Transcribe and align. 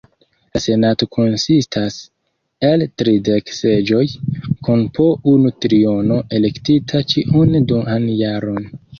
La 0.55 0.59
Senato 0.61 1.07
konsistas 1.15 1.97
el 2.69 2.83
tridek 3.01 3.51
seĝoj, 3.57 4.01
kun 4.67 4.81
po 4.95 5.05
unu 5.33 5.51
triono 5.65 6.17
elektita 6.39 7.03
ĉiun 7.13 7.53
duan 7.73 8.09
jaron. 8.23 8.59